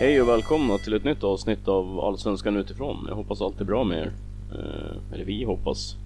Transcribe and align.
Hej 0.00 0.22
och 0.22 0.28
välkomna 0.28 0.78
till 0.78 0.94
ett 0.94 1.04
nytt 1.04 1.24
avsnitt 1.24 1.68
av 1.68 2.00
Allsvenskan 2.00 2.56
utifrån. 2.56 3.06
Jag 3.08 3.14
hoppas 3.14 3.40
allt 3.40 3.60
är 3.60 3.64
bra 3.64 3.84
med 3.84 3.98
er. 3.98 4.12
Eh, 4.52 5.14
eller 5.14 5.24
vi 5.24 5.44
hoppas. 5.44 5.96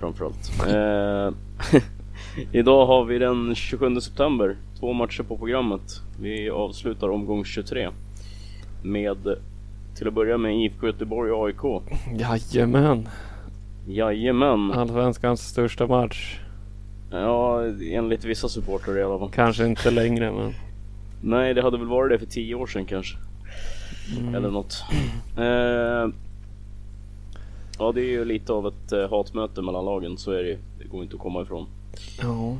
Framförallt. 0.00 0.52
Eh, 0.68 1.80
idag 2.52 2.86
har 2.86 3.04
vi 3.04 3.18
den 3.18 3.54
27 3.54 4.00
september. 4.00 4.56
Två 4.80 4.92
matcher 4.92 5.22
på 5.22 5.38
programmet. 5.38 6.00
Vi 6.20 6.50
avslutar 6.50 7.08
omgång 7.08 7.44
23. 7.44 7.90
Med 8.82 9.36
till 9.96 10.08
att 10.08 10.14
börja 10.14 10.38
med 10.38 10.56
IFK 10.56 10.86
Göteborg 10.86 11.32
och 11.32 11.46
AIK. 11.46 11.82
Jajamän. 12.18 13.08
Jajamän. 13.86 14.72
Allsvenskans 14.72 15.48
största 15.48 15.86
match. 15.86 16.40
Ja, 17.10 17.62
enligt 17.90 18.24
vissa 18.24 18.48
supportrar 18.48 18.98
i 18.98 19.02
alla 19.02 19.18
fall. 19.18 19.30
Kanske 19.30 19.66
inte 19.66 19.90
längre 19.90 20.32
men. 20.32 20.54
Nej, 21.26 21.54
det 21.54 21.62
hade 21.62 21.78
väl 21.78 21.86
varit 21.86 22.10
det 22.10 22.18
för 22.18 22.32
tio 22.32 22.54
år 22.54 22.66
sedan 22.66 22.84
kanske. 22.86 23.16
Mm. 24.18 24.34
Eller 24.34 24.50
något. 24.50 24.84
Eh, 25.36 26.14
ja, 27.78 27.92
det 27.94 28.00
är 28.00 28.10
ju 28.10 28.24
lite 28.24 28.52
av 28.52 28.66
ett 28.66 28.92
eh, 28.92 29.10
hatmöte 29.10 29.62
mellan 29.62 29.84
lagen, 29.84 30.18
så 30.18 30.32
är 30.32 30.42
det 30.42 30.48
ju. 30.48 30.58
Det 30.78 30.84
går 30.84 31.02
inte 31.02 31.16
att 31.16 31.22
komma 31.22 31.42
ifrån. 31.42 31.66
Ja. 32.22 32.56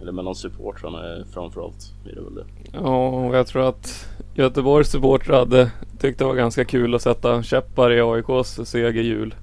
Eller 0.00 0.12
mellan 0.12 0.34
supportrarna 0.34 1.16
eh, 1.16 1.24
framförallt. 1.34 1.94
Är 2.10 2.14
det 2.14 2.20
väl 2.20 2.34
det. 2.34 2.44
Ja, 2.72 3.08
och 3.08 3.36
jag 3.36 3.46
tror 3.46 3.68
att 3.68 4.08
Göteborgs 4.34 4.88
supportrar 4.88 5.38
hade 5.38 5.70
tyckt 5.98 6.18
det 6.18 6.24
var 6.24 6.34
ganska 6.34 6.64
kul 6.64 6.94
att 6.94 7.02
sätta 7.02 7.42
käppar 7.42 7.92
i 7.92 8.00
AIKs 8.00 8.60
segerhjul. 8.64 9.34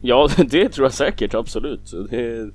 Ja, 0.00 0.28
det 0.36 0.68
tror 0.68 0.84
jag 0.84 0.92
säkert, 0.92 1.34
absolut. 1.34 1.92
Det, 2.10 2.50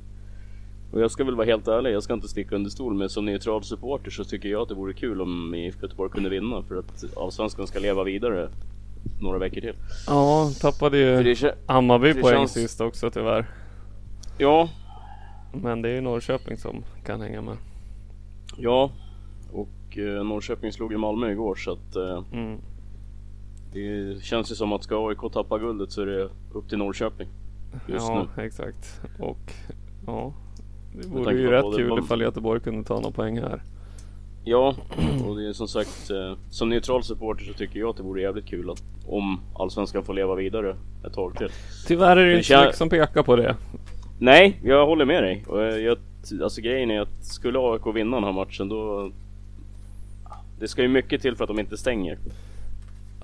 och 0.91 1.01
jag 1.01 1.11
ska 1.11 1.23
väl 1.23 1.35
vara 1.35 1.45
helt 1.47 1.67
ärlig, 1.67 1.91
jag 1.91 2.03
ska 2.03 2.13
inte 2.13 2.27
sticka 2.27 2.55
under 2.55 2.69
stol 2.69 2.93
med 2.93 3.11
som 3.11 3.25
neutral 3.25 3.63
supporter 3.63 4.11
så 4.11 4.23
tycker 4.23 4.49
jag 4.49 4.61
att 4.61 4.69
det 4.69 4.75
vore 4.75 4.93
kul 4.93 5.21
om 5.21 5.55
IFK 5.55 5.81
Göteborg 5.81 6.11
kunde 6.11 6.29
vinna 6.29 6.61
för 6.63 6.75
att 6.79 7.17
Allsvenskan 7.17 7.67
ska 7.67 7.79
leva 7.79 8.03
vidare 8.03 8.49
några 9.21 9.37
veckor 9.37 9.61
till. 9.61 9.73
Ja, 10.07 10.49
tappade 10.61 10.97
ju 10.97 11.35
Hammarby 11.65 12.13
poäng 12.13 12.33
känns- 12.35 12.51
sist 12.53 12.81
också 12.81 13.11
tyvärr. 13.11 13.45
Ja, 14.37 14.69
Men 15.53 15.81
det 15.81 15.89
är 15.89 15.93
ju 15.93 16.01
Norrköping 16.01 16.57
som 16.57 16.83
kan 17.05 17.21
hänga 17.21 17.41
med. 17.41 17.57
ja. 18.57 18.91
Och 19.53 19.97
eh, 19.97 20.23
Norrköping 20.23 20.71
slog 20.71 20.91
ju 20.91 20.97
Malmö 20.97 21.31
igår 21.31 21.55
så 21.55 21.71
att 21.71 21.95
eh, 21.95 22.23
Mm. 22.33 22.57
det 23.73 24.23
känns 24.23 24.51
ju 24.51 24.55
som 24.55 24.73
att 24.73 24.83
ska 24.83 25.07
AIK 25.09 25.33
tappa 25.33 25.57
guldet 25.57 25.91
så 25.91 26.01
är 26.01 26.05
det 26.05 26.29
upp 26.53 26.69
till 26.69 26.77
Norrköping. 26.77 27.27
Just 27.87 28.07
Ja, 28.07 28.27
nu. 28.37 28.43
exakt. 28.43 29.01
Och 29.19 29.53
ja, 30.07 30.33
det 30.93 31.07
vore 31.07 31.33
ju 31.33 31.51
rätt 31.51 31.75
kul 31.75 31.99
ifall 31.99 32.21
Göteborg 32.21 32.61
kunde 32.61 32.83
ta 32.83 32.95
några 32.95 33.11
poäng 33.11 33.39
här. 33.39 33.61
Ja, 34.43 34.75
och 35.27 35.35
det 35.35 35.47
är 35.47 35.53
som 35.53 35.67
sagt 35.67 36.09
eh, 36.09 36.37
som 36.49 36.69
neutral 36.69 37.03
supporter 37.03 37.45
så 37.45 37.53
tycker 37.53 37.79
jag 37.79 37.89
att 37.89 37.97
det 37.97 38.03
vore 38.03 38.21
jävligt 38.21 38.45
kul 38.45 38.69
att 38.69 38.83
om 39.07 39.39
Allsvenskan 39.55 40.03
får 40.03 40.13
leva 40.13 40.35
vidare 40.35 40.75
ett 41.05 41.13
tag 41.13 41.37
till. 41.37 41.49
Tyvärr 41.87 42.17
är 42.17 42.25
det 42.25 42.37
inte 42.37 42.61
mycket 42.61 42.75
som 42.75 42.89
pekar 42.89 43.23
på 43.23 43.35
det. 43.35 43.55
Nej, 44.19 44.59
jag 44.63 44.85
håller 44.85 45.05
med 45.05 45.23
dig. 45.23 45.45
Eh, 45.49 45.59
jag, 45.59 45.97
alltså 46.43 46.61
grejen 46.61 46.91
är 46.91 47.01
att 47.01 47.25
skulle 47.25 47.59
AIK 47.59 47.95
vinna 47.95 48.17
den 48.17 48.23
här 48.23 48.31
matchen 48.31 48.69
då... 48.69 49.11
Det 50.59 50.67
ska 50.67 50.81
ju 50.81 50.87
mycket 50.87 51.21
till 51.21 51.35
för 51.35 51.43
att 51.43 51.47
de 51.47 51.59
inte 51.59 51.77
stänger. 51.77 52.17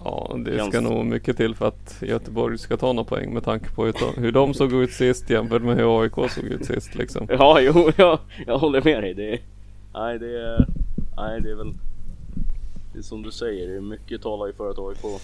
Ja, 0.03 0.35
det 0.45 0.63
ska 0.65 0.81
nog 0.81 1.05
mycket 1.05 1.37
till 1.37 1.55
för 1.55 1.67
att 1.67 1.97
Göteborg 2.01 2.57
ska 2.57 2.77
ta 2.77 2.93
några 2.93 3.09
poäng 3.09 3.33
med 3.33 3.43
tanke 3.43 3.69
på 3.69 3.85
hur 4.17 4.31
de, 4.31 4.53
såg 4.53 4.73
ut 4.73 4.91
sist 4.91 5.29
jämfört 5.29 5.61
med 5.61 5.75
hur 5.77 6.01
AIK 6.01 6.31
såg 6.31 6.43
ut 6.43 6.65
sist 6.65 6.95
liksom. 6.95 7.27
Ja, 7.39 7.59
jo, 7.61 7.91
jag, 7.97 8.19
jag 8.47 8.57
håller 8.57 8.81
med 8.81 9.03
dig. 9.03 9.13
Det 9.13 9.33
är, 9.33 9.39
nej, 9.93 10.19
det 10.19 10.41
är... 10.41 10.67
Nej, 11.17 11.41
det 11.41 11.51
är 11.51 11.55
väl... 11.55 11.73
Det 12.93 12.99
är 12.99 13.03
som 13.03 13.23
du 13.23 13.31
säger, 13.31 13.67
det 13.67 13.75
är 13.75 13.81
mycket 13.81 14.21
talar 14.21 14.47
ju 14.47 14.53
för 14.53 14.69
att 14.69 14.79
AIK 14.79 15.21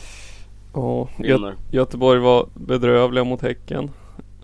Ja. 0.73 1.07
Gö- 1.17 1.53
Göteborg 1.71 2.19
var 2.19 2.47
bedrövliga 2.53 3.23
mot 3.23 3.41
Häcken. 3.41 3.91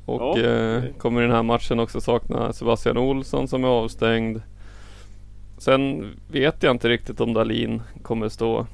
Och 0.05 0.21
Ja, 0.21 0.39
eh, 0.39 0.83
kommer 0.97 1.21
i 1.21 1.25
den 1.25 1.35
här 1.35 1.43
matchen 1.43 1.79
också 1.79 2.01
sakna 2.01 2.53
Sebastian 2.53 2.97
Olsson 2.97 3.47
som 3.47 3.63
är 3.63 3.67
avstängd. 3.67 4.41
Sen 5.57 6.07
vet 6.31 6.63
jag 6.63 6.71
inte 6.71 6.89
riktigt 6.89 7.21
om 7.21 7.33
Dalin 7.33 7.81
kommer 8.01 8.29
stå. 8.29 8.67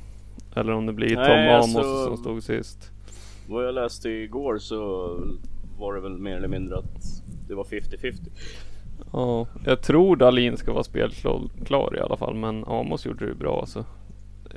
Eller 0.56 0.74
om 0.74 0.86
det 0.86 0.94
blir 0.94 1.10
Tom 1.16 1.24
Nej, 1.24 1.54
Amos 1.54 1.76
alltså- 1.76 2.06
som 2.06 2.18
stod 2.18 2.44
sist. 2.44 2.92
Vad 3.50 3.66
jag 3.68 3.76
läste 3.76 4.10
igår 4.10 4.58
så 4.58 5.10
var 5.80 5.94
det 5.94 6.02
väl 6.02 6.18
mer 6.18 6.38
eller 6.38 6.48
mindre 6.48 6.78
att 6.78 7.24
det 7.48 7.56
var 7.56 7.64
50-50. 7.64 8.30
Ja, 9.14 9.48
jag 9.66 9.82
tror 9.82 10.16
Dalin 10.16 10.58
ska 10.58 10.74
vara 10.74 10.84
spelklar 10.84 11.98
i 11.98 12.00
alla 12.00 12.18
fall. 12.18 12.36
Men 12.36 12.66
Amos 12.66 13.06
gjorde 13.06 13.28
det 13.28 13.36
bra 13.36 13.66
så. 13.66 13.86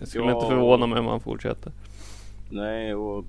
Det 0.01 0.07
skulle 0.07 0.25
Ja. 0.25 0.35
inte 0.35 0.47
förvåna 0.47 0.87
mig 0.87 0.99
om 0.99 1.07
han 1.07 1.21
fortsätter. 1.21 1.73
Nej, 2.51 2.95
och 2.95 3.25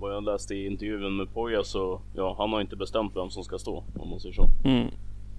vad 0.00 0.14
jag 0.14 0.24
läste 0.24 0.54
i 0.54 0.66
intervjun 0.66 1.16
med 1.16 1.32
Poja 1.34 1.62
så, 1.64 2.00
ja, 2.16 2.34
han 2.38 2.52
har 2.52 2.60
inte 2.60 2.76
bestämt 2.76 3.16
vem 3.16 3.30
som 3.30 3.44
ska 3.44 3.58
stå 3.58 3.84
om 3.98 4.10
man 4.10 4.20
säger 4.20 4.34
så. 4.34 4.48
Mm. 4.64 4.86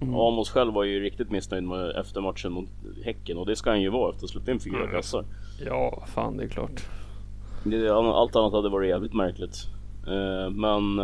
Mm. 0.02 0.14
Amos 0.14 0.50
själv 0.50 0.74
var 0.74 0.84
ju 0.84 1.00
riktigt 1.00 1.30
missnöjd 1.30 1.64
med 1.64 1.96
efter 1.96 2.20
matchen 2.20 2.52
mot 2.52 2.68
Häcken 3.04 3.38
och 3.38 3.46
det 3.46 3.56
ska 3.56 3.70
han 3.70 3.80
ju 3.80 3.88
vara 3.90 4.10
efter 4.10 4.24
att 4.26 4.30
ha 4.30 4.40
släppt 4.40 4.48
in 4.48 4.60
fyra 4.60 4.80
Mm. 4.82 4.90
kassar. 4.90 5.24
Ja, 5.66 6.02
fan 6.06 6.36
det 6.36 6.44
är 6.44 6.48
klart. 6.48 6.86
Det, 7.64 7.88
allt 7.90 8.36
annat 8.36 8.52
hade 8.52 8.68
varit 8.68 8.88
jävligt 8.88 9.14
märkligt. 9.14 9.66
Eh, 10.06 10.50
men 10.50 10.96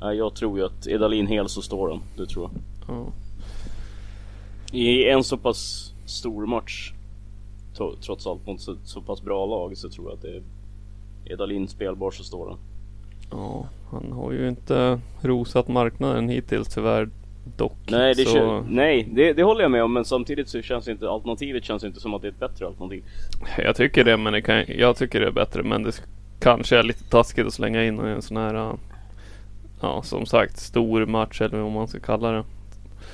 nej, 0.00 0.16
jag 0.16 0.34
tror 0.34 0.58
ju 0.58 0.64
att 0.64 0.86
är 0.86 0.98
Dahlin 0.98 1.26
hel 1.26 1.48
så 1.48 1.62
står 1.62 1.88
han, 1.90 2.00
det 2.16 2.26
tror 2.26 2.50
jag. 2.52 2.62
Ja. 2.96 3.06
I 4.72 5.08
en 5.08 5.24
så 5.24 5.36
pass 5.36 5.92
stor 6.06 6.46
match, 6.46 6.92
trots 8.06 8.26
allt 8.26 8.46
mot 8.46 8.60
så, 8.60 8.76
så 8.84 9.00
pass 9.00 9.22
bra 9.22 9.46
lag, 9.46 9.76
så 9.76 9.88
tror 9.90 10.06
jag 10.06 10.14
att 10.14 10.22
det 10.22 10.36
är, 10.36 10.42
är 11.32 11.36
Dahlin 11.36 11.68
spelbar 11.68 12.10
så 12.10 12.24
står 12.24 12.48
han. 12.48 12.58
Ja, 13.30 13.68
han 13.90 14.12
har 14.12 14.32
ju 14.32 14.48
inte 14.48 15.00
rosat 15.20 15.68
marknaden 15.68 16.28
hittills 16.28 16.68
tyvärr 16.74 17.08
dock. 17.56 17.76
Nej, 17.88 18.14
det, 18.14 18.24
så, 18.24 18.64
nej 18.68 19.08
det, 19.12 19.32
det 19.32 19.42
håller 19.42 19.62
jag 19.62 19.70
med 19.70 19.82
om 19.84 19.92
men 19.92 20.04
samtidigt 20.04 20.48
så 20.48 20.62
känns 20.62 20.88
inte 20.88 21.10
alternativet 21.10 21.64
känns 21.64 21.84
inte 21.84 22.00
som 22.00 22.14
att 22.14 22.22
det 22.22 22.28
är 22.28 22.32
ett 22.32 22.38
bättre 22.40 22.66
alternativ. 22.66 23.04
Jag 23.58 23.76
tycker 23.76 24.04
det, 24.04 24.16
men 24.16 24.32
det 24.32 24.42
kan, 24.42 24.64
jag 24.68 24.96
tycker 24.96 25.20
det 25.20 25.26
är 25.26 25.30
bättre. 25.32 25.62
Men 25.62 25.82
det 25.82 25.90
sk- 25.90 26.02
kanske 26.40 26.78
är 26.78 26.82
lite 26.82 27.04
taskigt 27.04 27.46
att 27.46 27.52
slänga 27.54 27.84
in 27.84 27.98
en 27.98 28.22
sån 28.22 28.36
här, 28.36 28.54
uh, 28.54 28.74
ja 29.80 30.02
som 30.02 30.26
sagt, 30.26 30.56
stor 30.58 31.06
match 31.06 31.40
eller 31.40 31.58
vad 31.58 31.72
man 31.72 31.88
ska 31.88 32.00
kalla 32.00 32.30
det. 32.32 32.44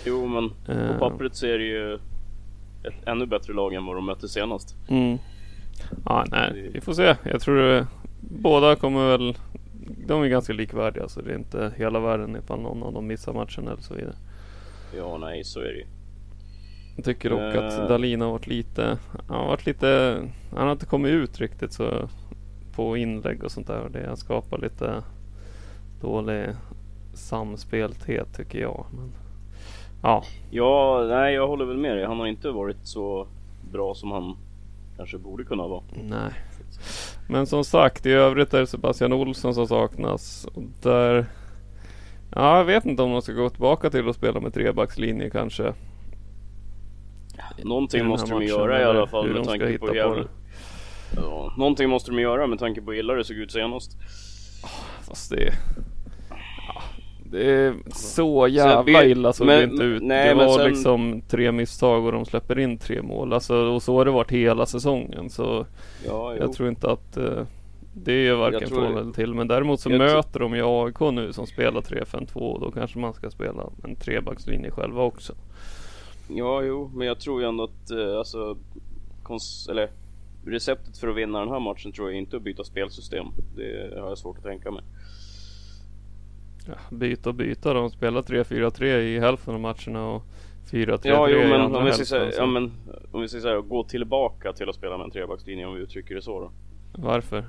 Jo 0.07 0.27
men 0.27 0.45
Eh. 0.77 0.93
på 0.93 0.99
pappret 1.11 1.37
så 1.37 1.47
är 1.47 1.59
det 1.59 1.65
ju 1.65 1.95
ett 2.85 3.07
ännu 3.09 3.27
bättre 3.27 3.53
lag 3.53 3.75
än 3.75 3.85
vad 3.87 3.97
de 3.97 4.05
mötte 4.07 4.29
senast. 4.29 4.77
Mm. 4.89 5.19
Ja, 6.05 6.25
nej, 6.31 6.71
vi 6.75 6.81
får 6.81 6.93
se. 6.93 7.17
Jag 7.23 7.41
tror 7.41 7.57
det, 7.63 7.87
båda 8.21 8.77
kommer 8.77 9.09
väl 9.19 9.35
de 10.11 10.23
är 10.23 10.29
ganska 10.29 10.53
likvärdiga 10.53 11.09
så 11.09 11.21
det 11.21 11.33
är 11.33 11.39
inte 11.39 11.73
hela 11.77 12.01
världen 12.01 12.37
ifall 12.37 12.61
någon 12.61 12.83
av 12.83 12.93
dem 12.93 13.07
missar 13.07 13.33
matchen 13.33 13.69
eller 13.69 13.83
så 13.83 13.95
vidare. 13.95 14.15
Ja, 14.97 15.19
nej, 15.19 15.45
så 15.45 15.61
är 15.61 15.65
det 15.65 15.79
ju. 15.79 15.87
Jag 16.97 17.05
tycker 17.05 17.31
dock 17.31 17.55
Eh. 17.55 17.65
att 17.67 17.89
Dalin 17.89 18.21
har 18.21 18.31
varit 18.31 18.47
lite, 18.47 18.99
han 19.29 19.37
har 19.37 19.47
varit 19.47 19.67
lite, 19.67 20.19
han 20.57 20.65
har 20.67 20.73
inte 20.73 20.87
kommit 20.87 21.11
ut 21.13 21.39
riktigt 21.41 21.73
så 21.73 22.09
på 22.75 22.97
inlägg 22.97 23.45
och 23.45 23.51
sånt 23.53 23.67
där. 23.67 23.89
Det 23.93 24.09
har 24.09 24.17
skapat 24.17 24.61
lite 24.61 25.03
dålig 26.01 26.47
samspelthet 27.15 28.37
tycker 28.37 28.59
jag. 28.61 28.87
Men, 28.97 29.13
ja, 30.03 30.25
Ja, 30.51 31.05
nej, 31.09 31.35
jag 31.35 31.49
håller 31.49 31.65
väl 31.65 31.77
med 31.77 31.97
dig. 31.97 32.07
Han 32.07 32.19
har 32.19 32.27
inte 32.27 32.51
varit 32.51 32.87
så 32.87 33.27
bra 33.73 33.95
som 33.95 34.11
han 34.11 34.37
kanske 34.97 35.19
borde 35.19 35.45
kunna 35.45 35.69
vara. 35.69 35.83
nej. 36.05 36.31
Men 37.31 37.47
som 37.47 37.65
sagt 37.65 38.07
i 38.07 38.11
övrigt 38.11 38.55
är 38.55 38.61
det 38.61 38.67
Sebastian 38.67 39.13
Olsson 39.13 39.55
som 39.55 39.67
saknas. 39.67 40.47
Och 40.55 40.63
där, 40.83 41.27
ja 42.35 42.57
jag 42.57 42.65
vet 42.65 42.85
inte 42.85 43.03
om 43.03 43.13
de 43.13 43.23
ska 43.23 43.33
gå 43.33 43.51
tillbaka 43.51 43.91
till 43.91 44.09
att 44.09 44.17
spela 44.17 44.41
med 44.41 44.55
trebackslinje 44.55 45.31
kanske. 45.31 45.73
Någonting 47.63 48.07
måste 48.07 48.31
de 48.31 48.43
göra 48.43 48.81
i 48.81 48.85
alla 48.85 49.07
fall 49.07 49.29
med 49.33 49.45
tanke 49.45 49.79
på 49.79 49.87
på 49.87 49.95
jävla... 49.95 50.25
Ja, 51.17 51.55
någonting 51.59 51.91
måste 51.91 52.11
de 52.11 52.21
göra 52.21 52.47
med 52.47 52.59
tanke 52.59 52.83
på 52.83 52.93
hur 52.93 52.99
illa 52.99 53.15
det 53.15 53.25
såg 53.25 53.37
ut 53.37 53.53
senast. 53.53 53.99
Fast 55.09 55.31
det... 55.31 55.53
Det 57.31 57.75
så 57.95 58.49
jävla 58.49 59.05
illa 59.05 59.33
såg 59.33 59.47
det 59.47 59.63
inte 59.65 59.83
ut. 59.85 60.03
nej, 60.03 60.29
det 60.29 60.35
var 60.35 60.59
sen- 60.59 60.69
liksom 60.69 61.23
tre 61.29 61.53
misstag 61.53 62.05
och 62.05 62.13
de 62.13 62.25
släpper 62.25 62.59
in 62.59 62.79
tre 62.79 63.03
mål. 63.03 63.33
Alltså, 63.33 63.57
och 63.57 63.83
så 63.83 63.97
har 63.97 64.05
det 64.05 64.11
varit 64.11 64.31
hela 64.31 64.67
säsongen. 64.67 65.31
Så 65.31 65.67
Ja, 66.07 66.37
jag 66.37 66.53
tror 66.53 66.69
inte 66.69 66.91
att 66.91 67.17
eh, 67.17 67.43
det 67.95 68.13
är 68.13 68.35
varken 68.35 68.69
från 68.69 68.97
eller 68.97 69.13
till. 69.13 69.35
Men 69.35 69.49
däremot 69.49 69.81
så 69.81 69.91
jag 69.91 69.99
möter 69.99 70.41
de 70.41 70.55
ju 70.55 70.63
AIK 70.67 71.01
nu 71.01 71.33
som 71.33 71.47
spelar 71.47 71.81
3-5-2 71.81 72.35
och 72.35 72.61
då 72.61 72.71
kanske 72.71 72.99
man 72.99 73.15
ska 73.15 73.31
spela 73.31 73.71
en 73.85 73.97
trebackslinje 73.97 74.71
själva 74.71 75.03
också. 75.03 75.33
Ja, 76.29 76.63
jo, 76.63 76.91
men 76.95 77.07
jag 77.07 77.21
tror 77.21 77.43
ju 77.43 77.49
ändå 77.49 77.65
att 77.65 77.91
eh, 77.91 78.19
alltså, 78.19 78.57
eller 79.71 79.91
receptet 80.47 80.99
för 80.99 81.09
att 81.09 81.17
vinna 81.17 81.39
den 81.39 81.49
här 81.49 81.61
matchen 81.61 81.93
tror 81.93 82.11
jag 82.11 82.19
inte 82.19 82.37
är 82.37 82.39
att 82.39 82.45
byta 82.45 82.65
spelsystem. 82.65 83.27
Det 83.57 84.01
har 84.01 84.09
jag 84.09 84.19
svårt 84.19 84.39
att 84.39 84.45
tänka 84.45 84.71
mig. 84.71 84.83
Ja, 86.67 86.73
byta 86.91 87.29
och 87.29 87.35
byta. 87.35 87.75
De 87.75 87.91
spelar 87.91 88.23
3-4-3 88.23 88.85
i 88.85 89.19
hälften 89.21 89.55
av 89.55 89.61
matcherna 89.61 90.09
och 90.09 90.23
4-3-3 90.71 91.01
Ja, 91.03 91.29
jo, 91.29 91.39
i 91.39 91.49
men 91.49 91.61
andra 91.61 91.79
om 91.79 91.85
vi, 91.85 91.93
säger 91.93 92.21
hälften. 92.25 92.31
så 92.31 92.37
så 92.37 92.43
ja, 92.43 92.47
men 92.47 92.73
om 93.13 93.21
vi 93.21 93.29
säger 93.29 93.43
så 93.43 93.49
här, 93.49 93.61
gå 93.61 93.85
tillbaka 93.85 94.53
till 94.53 94.69
att 94.69 94.75
spela 94.75 94.97
med 94.99 95.05
en 95.05 95.11
trebackslinje 95.11 95.67
om 95.67 95.75
vi 95.75 95.81
uttrycker 95.81 96.15
det 96.15 96.23
så 96.23 96.41
då. 96.41 96.51
Varför? 96.93 97.45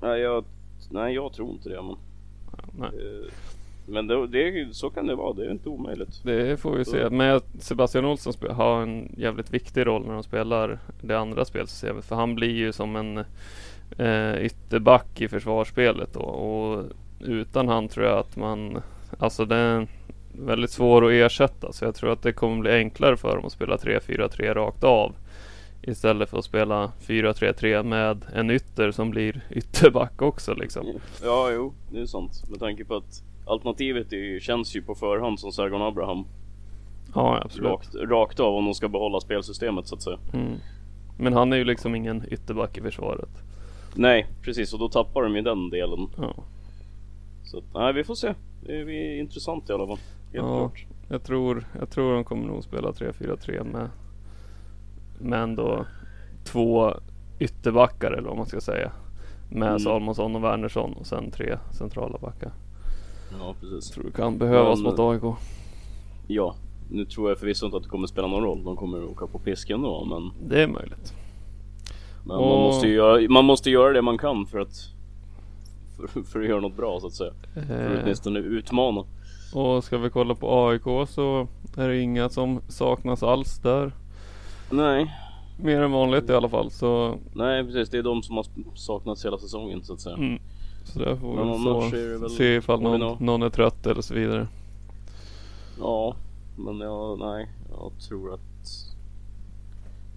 Nej, 0.00 0.20
jag, 0.20 0.44
nej, 0.90 1.14
jag 1.14 1.32
tror 1.32 1.50
inte 1.50 1.68
det. 1.68 1.82
Men, 1.82 1.96
nej. 2.78 2.88
eh, 2.88 3.32
men 3.88 4.06
det, 4.06 4.26
det, 4.26 4.74
så 4.74 4.90
kan 4.90 5.06
det 5.06 5.14
vara. 5.14 5.32
Det 5.32 5.46
är 5.46 5.50
inte 5.50 5.68
omöjligt. 5.68 6.20
Det 6.24 6.60
får 6.60 6.76
vi 6.76 6.84
se. 6.84 7.10
Men 7.10 7.40
Sebastian 7.58 8.04
Olsson 8.04 8.32
har 8.50 8.82
en 8.82 9.14
jävligt 9.16 9.50
viktig 9.50 9.86
roll 9.86 10.06
när 10.06 10.14
de 10.14 10.22
spelar 10.22 10.78
det 11.02 11.18
andra 11.18 11.44
spelsystemet. 11.44 12.04
För 12.04 12.16
han 12.16 12.34
blir 12.34 12.50
ju 12.54 12.72
som 12.72 12.96
en 12.96 13.18
eh, 13.98 14.44
ytterback 14.44 15.20
i 15.20 15.28
försvarsspelet 15.28 16.12
då. 16.12 16.20
Och 16.20 16.84
utan 17.20 17.68
han 17.68 17.88
tror 17.88 18.06
jag 18.06 18.18
att 18.18 18.36
man... 18.36 18.82
Alltså 19.18 19.44
det 19.44 19.56
är 19.56 19.86
väldigt 20.32 20.70
svår 20.70 21.06
att 21.06 21.12
ersätta. 21.12 21.72
Så 21.72 21.84
jag 21.84 21.94
tror 21.94 22.12
att 22.12 22.22
det 22.22 22.32
kommer 22.32 22.60
bli 22.60 22.70
enklare 22.70 23.16
för 23.16 23.36
dem 23.36 23.44
att 23.44 23.52
spela 23.52 23.76
3-4-3 23.76 24.54
rakt 24.54 24.84
av. 24.84 25.12
Istället 25.82 26.30
för 26.30 26.38
att 26.38 26.44
spela 26.44 26.92
4-3-3 27.06 27.82
med 27.82 28.24
en 28.34 28.50
ytter 28.50 28.90
som 28.90 29.10
blir 29.10 29.40
ytterback 29.50 30.22
också 30.22 30.54
liksom. 30.54 30.86
Ja, 31.22 31.50
jo, 31.52 31.72
det 31.92 32.00
är 32.00 32.06
sant. 32.06 32.44
Med 32.50 32.60
tanke 32.60 32.84
på 32.84 32.96
att 32.96 33.22
alternativet 33.46 34.12
ju- 34.12 34.40
känns 34.40 34.76
ju 34.76 34.82
på 34.82 34.94
förhand 34.94 35.40
som 35.40 35.52
Sergon 35.52 35.82
Abraham. 35.82 36.24
Ja 37.14 37.40
absolut. 37.44 37.70
Rakt, 37.70 37.94
rakt 37.94 38.40
av 38.40 38.54
om 38.54 38.64
de 38.64 38.74
ska 38.74 38.88
behålla 38.88 39.20
spelsystemet 39.20 39.86
så 39.86 39.94
att 39.94 40.02
säga. 40.02 40.18
Mm. 40.32 40.52
Men 41.18 41.32
han 41.32 41.52
är 41.52 41.56
ju 41.56 41.64
liksom 41.64 41.94
ingen 41.94 42.24
ytterback 42.30 42.78
i 42.78 42.80
försvaret. 42.80 43.30
Nej, 43.94 44.26
precis. 44.42 44.72
Och 44.72 44.78
då 44.78 44.88
tappar 44.88 45.22
de 45.22 45.36
ju 45.36 45.42
den 45.42 45.70
delen. 45.70 46.08
Ja. 46.16 46.34
Så 47.46 47.62
nej, 47.74 47.92
vi 47.92 48.04
får 48.04 48.14
se. 48.14 48.34
Det 48.60 48.72
är 48.80 49.20
intressant 49.20 49.70
i 49.70 49.72
alla 49.72 49.86
fall. 49.86 49.98
Helt 50.32 50.46
Ja. 50.46 50.58
klart. 50.58 50.86
Jag 51.08 51.22
tror, 51.22 51.66
jag 51.78 51.90
tror 51.90 52.14
de 52.14 52.24
kommer 52.24 52.46
nog 52.46 52.64
spela 52.64 52.90
3-4-3 52.92 53.64
med 53.64 53.88
Men 55.18 55.56
då 55.56 55.86
två 56.44 56.92
ytterbackar 57.38 58.10
eller 58.12 58.28
vad 58.28 58.36
man 58.36 58.46
ska 58.46 58.60
säga. 58.60 58.92
Med 59.50 59.68
Mm. 59.68 59.78
Salomonsson 59.80 60.36
och 60.36 60.44
Wernersson 60.44 60.92
och 60.92 61.06
sen 61.06 61.30
tre 61.30 61.58
centrala 61.72 62.18
backar. 62.18 62.52
Ja, 63.38 63.54
precis. 63.60 63.90
Tror 63.90 64.04
det 64.04 64.12
kan 64.12 64.38
behövas 64.38 64.78
Men- 64.82 64.90
mot 64.90 64.98
AIK. 64.98 65.36
Ja, 66.26 66.54
nu 66.90 67.04
tror 67.04 67.28
jag 67.28 67.38
förvisso 67.38 67.66
inte 67.66 67.76
att 67.76 67.82
det 67.82 67.88
kommer 67.88 68.06
spela 68.06 68.26
någon 68.26 68.42
roll. 68.42 68.64
De 68.64 68.76
kommer 68.76 69.04
åka 69.04 69.26
på 69.26 69.38
pisken 69.38 69.82
då, 69.82 70.04
men, 70.04 70.48
Det 70.48 70.62
är 70.62 70.66
möjligt. 70.68 71.14
men 72.24 72.36
Och- 72.36 72.46
man, 72.48 72.58
måste 72.60 72.88
göra, 72.88 73.28
man 73.30 73.44
måste 73.44 73.70
göra 73.70 73.92
det 73.92 74.02
man 74.02 74.18
kan 74.18 74.46
för 74.46 74.58
att 74.58 74.92
för, 75.96 76.22
för 76.22 76.40
att 76.40 76.46
göra 76.48 76.60
något 76.60 76.76
bra 76.76 77.00
så 77.00 77.06
att 77.06 77.12
säga. 77.12 77.32
För 77.54 77.60
att 77.60 77.70
Eh, 77.70 78.00
åtminstone 78.02 78.38
utmana. 78.38 79.04
och 79.54 79.84
ska 79.84 79.98
vi 79.98 80.10
kolla 80.10 80.34
på 80.34 80.68
AIK 80.68 81.08
så 81.08 81.48
är 81.76 81.88
det 81.88 81.98
inga 82.00 82.28
som 82.28 82.60
saknas 82.68 83.22
alls 83.22 83.58
där. 83.58 83.92
Nej, 84.70 85.14
Mer 85.58 85.82
än 85.82 85.92
vanligt 85.92 86.30
i 86.30 86.32
alla 86.32 86.48
fall. 86.48 86.70
Så, 86.70 87.18
nej 87.34 87.64
precis. 87.64 87.88
Det 87.88 87.98
är 87.98 88.02
de 88.02 88.22
som 88.22 88.36
har 88.36 88.46
saknats 88.74 89.24
hela 89.24 89.38
säsongen 89.38 89.84
så 89.84 89.92
att 89.92 90.00
säga. 90.00 90.16
mm, 90.16 90.38
så 90.84 90.98
där 90.98 91.16
får 91.16 91.30
vi 91.30 91.90
så 91.90 92.18
väl 92.18 92.30
se 92.30 92.54
ifall 92.56 92.82
någon, 92.82 93.24
någon 93.24 93.42
är 93.42 93.50
trött 93.50 93.86
eller 93.86 94.02
så 94.02 94.14
vidare. 94.14 94.48
Ja, 95.80 96.16
men 96.56 96.80
jag, 96.80 97.18
nej, 97.18 97.48
jag 97.70 97.92
tror 98.08 98.34
att 98.34 98.40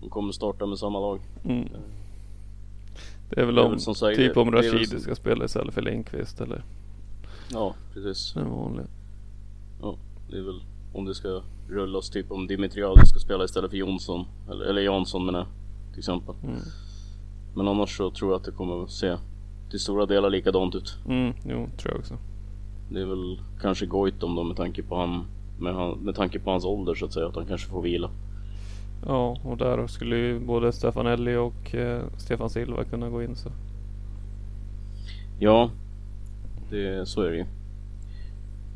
de 0.02 0.10
kommer 0.10 0.32
starta 0.32 0.66
med 0.66 0.78
samma 0.78 1.00
lag. 1.00 1.20
Mm. 1.46 1.68
Det 3.30 3.42
är 3.42 3.46
väl 3.46 3.56
Det 3.56 3.62
är 3.62 3.66
om, 3.66 3.78
typ 4.16 4.38
om 4.38 4.52
det 4.52 4.58
är 4.58 4.62
väl 4.62 4.80
Rashidi 4.80 5.00
ska 5.00 5.16
spela 5.16 5.46
istället 5.46 5.74
för 5.74 5.82
Lindqvist 5.82 6.42
eller 6.42 6.64
Ja, 7.52 7.76
precis. 7.94 8.34
den 8.34 8.50
vanliga. 8.50 8.88
Ja, 9.82 9.96
det 10.30 10.38
är 10.38 10.42
väl 10.42 10.62
om 10.94 11.06
det 11.06 11.16
ska 11.16 11.42
rullas 11.70 12.10
typ 12.10 12.32
om 12.32 12.48
Dimitriadi 12.48 13.06
ska 13.06 13.20
spela 13.20 13.44
istället 13.44 13.70
för 13.70 13.78
Jonsson. 13.78 14.26
Eller, 14.52 14.66
eller 14.66 14.82
Jansson 14.82 15.26
menar 15.26 15.40
jag, 15.40 15.48
till 15.92 16.00
exempel. 16.00 16.36
Mm. 16.44 16.60
Men 17.56 17.68
annars 17.68 17.98
så 17.98 18.12
tror 18.12 18.32
jag 18.32 18.38
att 18.40 18.46
det 18.46 18.52
kommer 18.52 18.84
att 18.84 18.92
se 18.92 19.18
till 19.70 19.80
stora 19.80 20.06
delar 20.06 20.30
likadant 20.30 20.76
ut. 20.76 20.98
Mm, 21.08 21.34
jo, 21.46 21.70
tror 21.78 21.94
jag 21.94 22.00
också. 22.00 22.18
Det 22.92 23.02
är 23.02 23.06
väl 23.06 23.42
kanske 23.62 23.86
Goitom 23.86 24.36
då 24.36 24.44
med 24.44 24.58
tanke 24.58 24.84
på 24.84 24.96
han 25.00 25.26
med, 25.60 25.76
han, 25.76 25.98
med 25.98 26.16
tanke 26.16 26.40
på 26.40 26.52
hans 26.52 26.66
ålder 26.66 26.96
så 26.96 27.06
att 27.06 27.14
säga, 27.14 27.28
att 27.28 27.36
han 27.36 27.46
kanske 27.46 27.70
får 27.70 27.82
vila. 27.82 28.10
Ja, 29.06 29.38
och 29.44 29.58
där 29.58 29.88
skulle 29.88 30.16
ju 30.18 30.40
både 30.40 30.72
Stefanelli 30.72 31.36
och 31.36 31.76
eh, 31.76 32.04
Stefan 32.18 32.50
Silva 32.50 32.84
kunna 32.84 33.10
gå 33.10 33.24
in 33.24 33.36
så. 33.36 33.50
Ja, 35.40 35.70
det, 36.70 37.08
så 37.08 37.22
är 37.22 37.30
det 37.30 37.38
ju. 37.38 37.46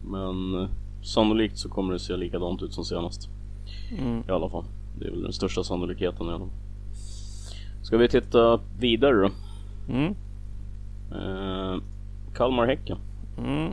Men 0.03 0.61
eh, 0.61 0.69
sannolikt 1.01 1.57
så 1.57 1.69
kommer 1.69 1.93
det 1.93 1.99
se 1.99 2.17
likadant 2.17 2.61
ut 2.61 2.73
som 2.73 2.85
senast. 2.85 3.29
Mm. 3.97 4.23
I 4.27 4.31
alla 4.31 4.49
fall. 4.49 4.65
Det 4.99 5.05
är 5.07 5.11
väl 5.11 5.21
den 5.23 5.33
största 5.33 5.63
sannolikheten 5.63 6.25
fall. 6.27 6.49
Ska 7.81 7.97
vi 7.97 8.07
titta 8.09 8.59
vidare 8.79 9.15
då? 9.15 9.29
Mm. 9.89 10.15
Eh, 11.11 11.81
Kalmar-Häcken. 12.33 12.97
Mm. 13.37 13.71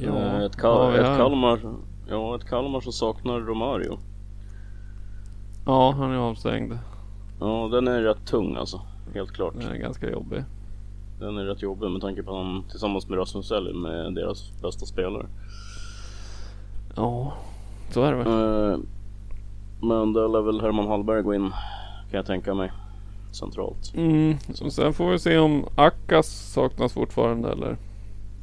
Eh, 0.00 0.40
ett, 0.42 0.62
vad 0.62 0.76
har 0.86 0.92
Kal- 0.92 0.98
ett? 1.12 1.18
Kalmar 1.18 1.60
Ja, 2.10 2.36
ett 2.36 2.44
Kalmar 2.48 2.80
som 2.80 2.92
saknar 2.92 3.40
Romario. 3.40 3.98
Ja, 5.66 5.94
han 5.98 6.10
är 6.10 6.16
avstängd. 6.16 6.78
Ja, 7.40 7.68
den 7.72 7.88
är 7.88 8.02
rätt 8.02 8.26
tung 8.26 8.56
alltså. 8.56 8.80
Helt 9.14 9.32
klart. 9.32 9.54
Den 9.54 9.68
är 9.68 9.76
ganska 9.76 10.10
jobbig. 10.10 10.44
Den 11.20 11.38
är 11.38 11.44
rätt 11.44 11.62
jobbig 11.62 11.90
med 11.90 12.00
tanke 12.00 12.22
på 12.22 12.30
att 12.30 12.46
han 12.46 12.64
tillsammans 12.70 13.08
med 13.08 13.18
Rasmus 13.18 13.50
Elin 13.50 13.80
med 13.80 14.14
deras 14.14 14.52
bästa 14.62 14.86
spelare. 14.86 15.26
Ja, 16.96 17.32
så 17.90 18.02
är 18.02 18.12
det 18.12 18.18
väl. 18.24 18.26
Eh, 18.72 18.78
men 19.82 20.12
där 20.12 20.28
lär 20.28 20.42
väl 20.42 20.60
Herman 20.60 20.86
Hallberg 20.86 21.22
gå 21.22 21.34
in 21.34 21.50
kan 22.10 22.16
jag 22.16 22.26
tänka 22.26 22.54
mig. 22.54 22.72
Centralt. 23.32 23.94
Mm. 23.94 24.36
Och 24.64 24.72
sen 24.72 24.92
får 24.92 25.10
vi 25.10 25.18
se 25.18 25.38
om 25.38 25.64
Akkas 25.76 26.52
saknas 26.52 26.92
fortfarande 26.92 27.52
eller? 27.52 27.76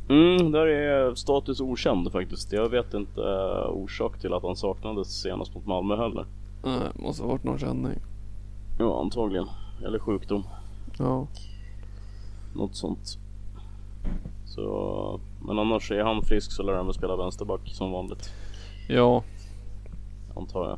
Mm, 0.10 0.52
där 0.52 0.68
är 0.68 1.16
status 1.16 1.62
okänd 1.62 2.12
faktiskt. 2.12 2.52
Jag 2.52 2.70
vet 2.70 2.94
inte 2.94 3.22
eh, 3.22 3.70
orsak 3.70 4.20
till 4.20 4.34
att 4.34 4.44
han 4.44 4.56
saknades 4.56 5.22
senast 5.22 5.56
mot 5.56 5.66
Malmö 5.66 5.96
heller. 5.96 6.26
Nej, 6.64 6.90
måste 6.96 7.24
ha 7.24 7.30
varit 7.30 7.44
någon 7.44 7.58
känning. 7.60 8.00
Ja, 8.80 9.02
antagligen. 9.02 9.48
Eller 9.86 10.00
sjukdom. 10.00 10.44
Ja. 11.00 11.28
Något 12.56 12.76
sånt. 12.76 13.18
Så, 14.46 15.20
men 15.48 15.60
annars 15.60 15.92
är 15.92 16.04
han 16.04 16.22
frisk 16.22 16.52
så 16.52 16.64
lär 16.64 16.74
han 16.74 16.86
väl 16.86 16.94
spela 16.94 17.16
vänsterback 17.16 17.62
som 17.66 17.92
vanligt. 17.92 18.34
Ja, 18.90 19.24
Antar 20.36 20.70
jag. 20.70 20.78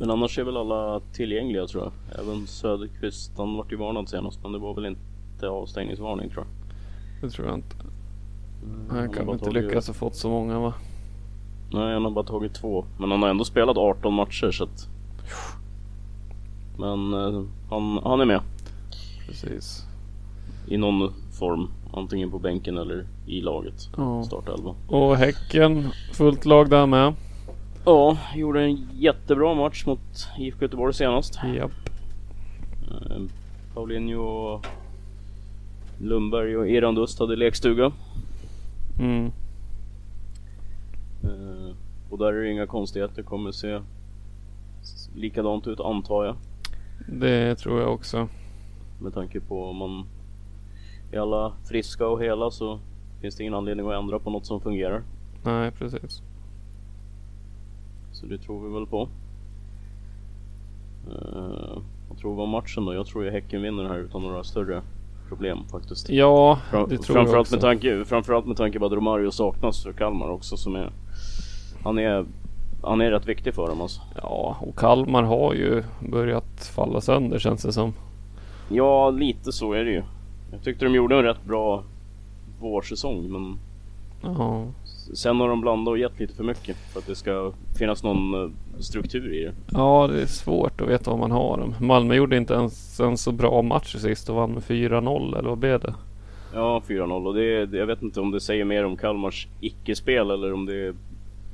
Men 0.00 0.10
annars 0.10 0.38
är 0.38 0.44
väl 0.44 0.56
alla 0.56 1.00
tillgängliga 1.12 1.66
tror 1.66 1.84
jag. 1.84 2.20
Även 2.20 2.46
Söderqvist, 2.46 3.32
han 3.38 3.56
vart 3.56 3.72
ju 3.72 3.76
varnad 3.76 4.08
senast 4.08 4.42
men 4.42 4.52
det 4.52 4.58
var 4.58 4.74
väl 4.74 4.86
inte 4.86 5.48
avstängningsvarning 5.48 6.30
tror 6.30 6.44
jag. 6.44 6.55
Det 7.26 7.32
tror 7.32 7.48
jag 7.48 7.56
inte. 7.56 7.76
Mm, 8.62 8.86
Han 8.90 9.10
kan 9.12 9.28
inte 9.30 9.44
tagit- 9.44 9.62
lyckas 9.64 9.86
ha 9.86 9.94
fått 9.94 10.14
så 10.16 10.28
många 10.28 10.58
va? 10.58 10.74
Nej, 11.72 11.92
han 11.92 12.04
har 12.04 12.10
bara 12.10 12.24
tagit 12.24 12.54
två. 12.54 12.84
Men 12.98 13.10
han 13.10 13.22
har 13.22 13.28
ändå 13.28 13.44
spelat 13.44 13.76
18 13.76 14.12
matcher 14.14 14.50
så 14.50 14.64
att... 14.64 14.88
Men 16.78 17.12
eh, 17.14 17.42
han, 17.70 18.00
han 18.04 18.20
är 18.20 18.24
med 18.24 18.40
Precis. 19.26 19.86
i 20.68 20.76
någon 20.76 21.12
form. 21.38 21.68
Antingen 21.92 22.30
på 22.30 22.38
bänken 22.38 22.78
eller 22.78 23.06
i 23.26 23.40
laget. 23.40 23.88
Ja. 23.96 24.22
Startelva. 24.24 24.74
Och 24.88 25.16
Häcken, 25.16 25.88
fullt 26.12 26.44
lag 26.46 26.70
där 26.70 26.86
med. 26.86 27.14
Ja, 27.84 28.18
gjorde 28.34 28.62
en 28.64 28.88
jättebra 28.94 29.54
match 29.54 29.86
mot 29.86 30.00
IFK 30.38 30.62
Göteborg 30.64 30.94
senast. 30.94 31.38
Japp. 31.56 31.70
Eh, 32.90 33.22
Paulinho 33.74 34.22
och 34.22 34.66
Lundberg 35.98 36.56
och 36.56 36.68
Erandust 36.68 37.18
hade 37.18 37.36
lekstuga. 37.36 37.92
Mm. 38.98 39.26
Eh, 41.22 41.74
och 42.10 42.18
där 42.18 42.32
är 42.32 42.42
det 42.42 42.50
inga 42.50 42.66
konstigheter. 42.66 43.22
kommer 43.22 43.52
se 43.52 43.80
likadant 45.14 45.66
ut 45.66 45.80
antar 45.80 46.24
jag. 46.24 46.36
Det 47.08 47.54
tror 47.54 47.80
jag 47.80 47.94
också. 47.94 48.28
Med 49.00 49.14
tanke 49.14 49.40
på 49.40 49.64
om 49.64 49.76
man 49.76 50.04
är 51.12 51.18
alla 51.18 51.52
friska 51.64 52.06
och 52.06 52.22
hela 52.22 52.50
så 52.50 52.80
finns 53.20 53.36
det 53.36 53.42
ingen 53.42 53.54
anledning 53.54 53.86
att 53.86 54.02
ändra 54.02 54.18
på 54.18 54.30
något 54.30 54.46
som 54.46 54.60
fungerar. 54.60 55.02
Nej, 55.44 55.70
precis. 55.70 56.22
Så 58.12 58.26
det 58.26 58.38
tror 58.38 58.68
vi 58.68 58.74
väl 58.74 58.86
på. 58.86 59.08
Uh, 61.08 61.78
vad 62.08 62.18
tror 62.18 62.36
vi 62.36 62.42
om 62.42 62.50
matchen 62.50 62.84
då? 62.84 62.94
Jag 62.94 63.06
tror 63.06 63.24
ju 63.24 63.30
Häcken 63.30 63.62
vinner 63.62 63.84
här 63.84 63.98
utan 63.98 64.22
några 64.22 64.44
större 64.44 64.82
problem 65.28 65.58
faktiskt. 65.70 66.08
Ja, 66.08 66.58
det 66.70 66.76
tror 66.76 66.88
jag 66.90 67.04
framförallt, 67.04 67.40
också. 67.40 67.54
med 67.54 67.60
tanke, 67.60 68.04
framförallt 68.04 68.46
med 68.46 68.56
tanke 68.56 68.78
på 68.78 68.86
att 68.86 68.92
Romario 68.92 69.30
saknas 69.30 69.82
för 69.82 69.92
Kalmar 69.92 70.30
också 70.30 70.56
som 70.56 70.74
är... 70.74 70.90
Han 71.84 71.98
är, 71.98 72.26
han 72.82 73.00
är 73.00 73.10
rätt 73.10 73.26
viktig 73.26 73.54
för 73.54 73.68
dem 73.68 73.80
alltså. 73.80 74.00
Ja, 74.22 74.56
och 74.60 74.78
Kalmar 74.78 75.22
har 75.22 75.54
ju 75.54 75.82
börjat 76.00 76.72
falla 76.74 77.00
sönder 77.00 77.38
känns 77.38 77.62
det 77.62 77.72
som. 77.72 77.92
Ja, 78.68 79.10
lite 79.10 79.52
så 79.52 79.72
är 79.72 79.84
det 79.84 79.90
ju. 79.90 80.02
Jag 80.52 80.62
tyckte 80.62 80.84
de 80.84 80.94
gjorde 80.94 81.16
en 81.16 81.22
rätt 81.22 81.44
bra 81.44 81.82
vårsäsong 82.60 83.32
men 83.32 83.58
Ja, 84.22 84.66
sen 85.14 85.40
har 85.40 85.48
de 85.48 85.60
blandat 85.60 85.92
och 85.92 85.98
gett 85.98 86.20
lite 86.20 86.34
för 86.34 86.44
mycket 86.44 86.76
för 86.76 86.98
att 86.98 87.06
det 87.06 87.14
ska 87.14 87.52
finnas 87.78 88.02
någon 88.02 88.34
eh, 88.44 88.50
struktur 88.78 89.34
i 89.34 89.44
det. 89.44 89.52
ja 89.72 90.08
det 90.12 90.22
är 90.22 90.26
svårt 90.26 90.80
att 90.80 90.88
veta 90.88 91.10
vad 91.10 91.20
man 91.20 91.30
har 91.30 91.58
dem. 91.58 91.74
Malmö 91.80 92.14
gjorde 92.14 92.36
inte 92.36 92.54
ens 92.54 93.00
en 93.00 93.16
så 93.16 93.32
bra 93.32 93.62
match 93.62 93.96
sist 93.96 94.28
och 94.28 94.36
vann 94.36 94.52
med 94.52 94.62
4-0 94.62 95.38
eller 95.38 95.48
vad 95.48 95.58
blev 95.58 95.80
det? 95.80 95.94
Ja, 96.54 96.82
4-0 96.88 97.26
och 97.26 97.34
det, 97.34 97.78
jag 97.78 97.86
vet 97.86 98.02
inte 98.02 98.20
om 98.20 98.30
det 98.30 98.40
säger 98.40 98.64
mer 98.64 98.84
om 98.84 98.96
Kalmars 98.96 99.48
icke-spel 99.60 100.30
eller 100.30 100.52
om 100.52 100.66
det 100.66 100.94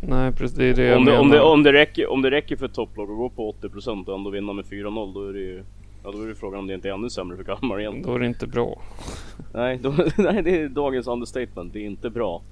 Nej 0.09 0.33
precis, 0.33 0.57
det 0.57 0.64
är 0.64 0.75
det 0.75 0.85
jag 0.85 0.99
om 0.99 1.04
det, 1.04 1.19
om, 1.19 1.28
det, 1.28 1.37
menar. 1.37 1.50
om, 1.50 1.62
det 1.62 1.73
räcker, 1.73 2.11
om 2.11 2.23
det 2.23 2.31
räcker 2.31 2.57
för 2.57 2.66
ett 2.66 2.75
topplag 2.75 3.11
att 3.11 3.16
gå 3.16 3.28
på 3.31 3.54
80% 3.62 4.07
och 4.09 4.14
ändå 4.14 4.31
vinna 4.31 4.52
med 4.52 4.64
4-0 4.64 5.14
då 5.14 5.28
är 5.28 5.33
det 5.33 5.40
ju 5.40 5.64
Ja 6.04 6.11
då 6.12 6.23
är 6.23 6.26
det 6.28 6.35
frågan 6.35 6.59
om 6.61 6.66
det 6.66 6.75
inte 6.75 6.88
är 6.88 6.92
ännu 6.92 7.11
sämre 7.11 7.37
för 7.37 7.44
Kalmar 7.44 7.80
igen. 7.80 8.02
Då 8.02 8.14
är 8.14 8.18
det 8.18 8.26
inte 8.26 8.47
bra. 8.47 8.82
Nej, 9.54 9.78
då, 9.82 9.90
nej, 10.18 10.42
det 10.42 10.61
är 10.62 10.68
dagens 10.68 11.06
understatement. 11.06 11.73
Det 11.73 11.78
är 11.78 11.85
inte 11.87 12.11
bra. 12.11 12.42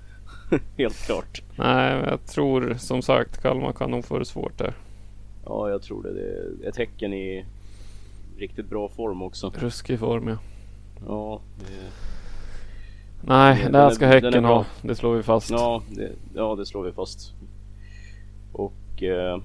Helt 0.78 1.06
klart. 1.06 1.42
Nej, 1.56 2.02
jag 2.06 2.26
tror 2.26 2.74
som 2.74 3.02
sagt 3.02 3.42
Kalmar 3.42 3.72
kan 3.72 3.90
nog 3.90 4.04
få 4.04 4.18
det 4.18 4.24
svårt 4.24 4.58
där. 4.58 4.74
Ja, 5.44 5.70
jag 5.70 5.82
tror 5.82 6.02
det. 6.02 6.12
Det 6.12 6.20
är 6.66 6.68
ett 6.68 6.76
Häcken 6.76 7.12
i 7.12 7.44
riktigt 8.38 8.66
bra 8.68 8.88
form 8.88 9.22
också. 9.22 9.52
Ruskig 9.58 9.98
form 9.98 10.28
ja. 10.28 10.36
Ja, 11.06 11.40
det, 11.58 11.90
Nej, 13.26 13.66
det 13.72 13.78
här 13.78 13.86
är- 13.86 13.90
ska 13.90 14.06
är 14.06 14.20
Häcken 14.20 14.44
ha. 14.44 14.64
Det 14.82 14.94
slår 14.94 15.14
vi 15.14 15.22
fast. 15.22 15.50
ja, 15.50 15.82
det, 15.90 16.12
ja, 16.34 16.54
det 16.54 16.66
slår 16.66 16.82
vi 16.82 16.92
fast. 16.92 17.34
Och 18.52 19.02
eh, 19.02 19.38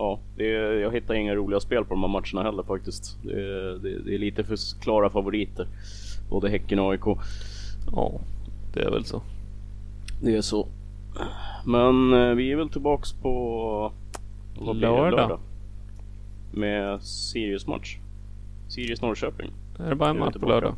ja, 0.00 0.18
det, 0.36 0.54
är- 0.56 0.72
jag 0.80 0.92
hittar 0.92 1.14
inga 1.14 1.34
roliga 1.34 1.60
spel 1.60 1.84
på 1.84 1.94
de 1.94 2.00
här 2.00 2.08
matcherna 2.08 2.42
heller 2.50 2.62
faktiskt. 2.62 3.18
Det, 3.24 3.32
är- 3.32 3.78
det, 3.82 3.98
det 4.04 4.14
är 4.14 4.18
lite 4.18 4.44
för 4.44 4.80
klara 4.82 5.10
favoriter. 5.10 5.66
Både 6.30 6.48
Häcken 6.50 6.78
och 6.78 6.90
AIK. 6.92 7.04
Ja, 7.92 8.12
det 8.74 8.80
är 8.82 8.90
väl 8.90 9.04
så. 9.04 9.22
Det 10.22 10.36
är 10.36 10.40
så. 10.40 10.66
Men 11.66 12.12
eh, 12.12 12.34
vi 12.34 12.52
är 12.52 12.56
väl 12.56 12.68
tillbaks 12.68 13.12
på 13.12 13.92
vad 14.60 14.76
blir 14.76 14.88
det? 14.88 14.96
Lördag. 15.10 15.38
Med 16.52 17.02
Sirius 17.02 17.66
match. 17.66 17.98
Sirius 18.68 19.02
Norrköping. 19.02 19.50
Är 19.78 19.88
det 19.88 19.94
bara 19.94 20.10
en 20.10 20.18
match 20.18 20.36
på 20.40 20.48
lördag? 20.48 20.74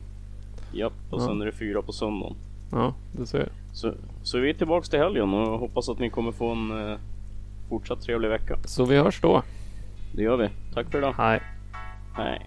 Japp, 0.73 0.93
och 1.11 1.21
Ja. 1.21 1.27
sen 1.27 1.41
är 1.43 1.47
det 1.47 1.53
fyra 1.53 1.83
på 1.83 1.93
söndagen. 1.93 2.37
Ja, 2.73 2.95
det 3.13 3.27
ser 3.27 3.39
jag. 3.39 3.49
Så, 3.73 3.93
så 4.23 4.39
vi 4.39 4.51
är 4.51 4.55
tillbaks 4.55 4.89
till 4.89 4.99
helgen 4.99 5.35
och 5.35 5.59
hoppas 5.59 5.89
att 5.89 5.99
ni 5.99 6.11
kommer 6.11 6.33
få 6.33 6.51
en 6.53 6.71
eh, 6.91 6.99
fortsatt 7.73 8.03
trevlig 8.03 8.29
vecka. 8.29 8.59
Så 8.65 8.85
vi 8.85 8.97
hörs 8.97 9.21
då. 9.21 9.43
Det 10.15 10.23
gör 10.23 10.37
vi. 10.37 10.49
Tack 10.75 10.91
för 10.91 10.99
idag. 10.99 11.15
Hej. 11.19 11.41
Hej. 12.17 12.47